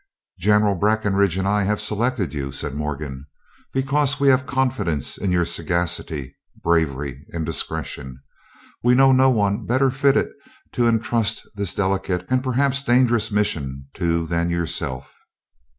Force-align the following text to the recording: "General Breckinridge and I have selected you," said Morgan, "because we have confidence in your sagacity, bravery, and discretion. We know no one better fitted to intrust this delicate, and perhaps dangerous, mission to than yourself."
"General 0.39 0.73
Breckinridge 0.73 1.37
and 1.37 1.47
I 1.47 1.61
have 1.61 1.79
selected 1.79 2.33
you," 2.33 2.51
said 2.51 2.73
Morgan, 2.73 3.27
"because 3.71 4.19
we 4.19 4.29
have 4.29 4.47
confidence 4.47 5.15
in 5.15 5.31
your 5.31 5.45
sagacity, 5.45 6.35
bravery, 6.63 7.23
and 7.29 7.45
discretion. 7.45 8.19
We 8.81 8.95
know 8.95 9.11
no 9.11 9.29
one 9.29 9.67
better 9.67 9.91
fitted 9.91 10.29
to 10.71 10.87
intrust 10.87 11.47
this 11.53 11.75
delicate, 11.75 12.25
and 12.31 12.43
perhaps 12.43 12.81
dangerous, 12.81 13.31
mission 13.31 13.89
to 13.93 14.25
than 14.25 14.49
yourself." 14.49 15.13